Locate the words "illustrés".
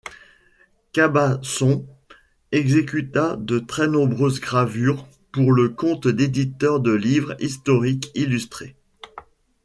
8.15-8.75